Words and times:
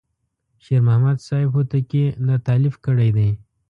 شیر 0.63 0.81
محمد 0.87 1.17
صاحب 1.27 1.49
هوتکی 1.55 2.03
دا 2.27 2.35
تألیف 2.47 2.75
کړی 2.85 3.09
دی. 3.17 3.29